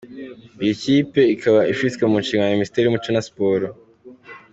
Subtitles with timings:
[0.61, 3.67] Iyi kipe ikaba ifitwe mu nshingano na Minisiteri y’umuco na siporo.